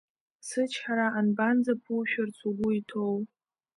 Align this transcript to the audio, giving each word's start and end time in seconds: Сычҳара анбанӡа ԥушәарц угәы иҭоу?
Сычҳара 0.47 1.07
анбанӡа 1.19 1.73
ԥушәарц 1.81 2.37
угәы 2.47 2.69
иҭоу? 2.79 3.15